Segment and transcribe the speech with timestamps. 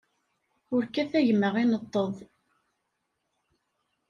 [0.73, 2.13] Ur kkat a gma ineṭṭeḍ.